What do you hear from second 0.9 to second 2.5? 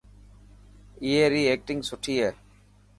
اي ري ايڪٽنگ سٺي هي.